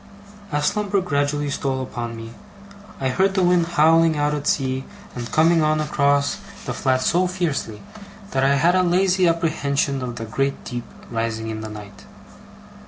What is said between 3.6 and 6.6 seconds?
howling out at sea and coming on across